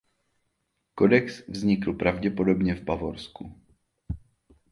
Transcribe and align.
Kodex 0.95 1.43
vznikl 1.47 1.93
pravděpodobně 1.93 2.75
v 2.75 2.83
Bavorsku. 2.83 3.61